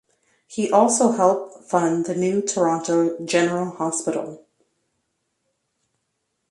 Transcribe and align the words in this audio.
He 0.47 0.71
also 0.71 1.11
helped 1.11 1.69
fund 1.69 2.05
the 2.05 2.15
new 2.15 2.41
Toronto 2.41 3.23
General 3.23 3.69
Hospital. 3.69 4.47